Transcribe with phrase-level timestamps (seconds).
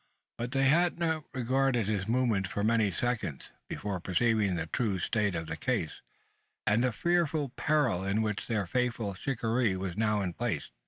[0.39, 5.35] But they had not regarded his movements for many seconds, before perceiving the true state
[5.35, 6.01] of the case,
[6.65, 10.71] and the fearful peril in which their faithful shikaree was now placed.